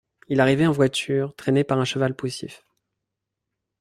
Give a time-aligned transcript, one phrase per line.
[0.29, 2.65] Il arrivait en voiture, traîné par un cheval poussif.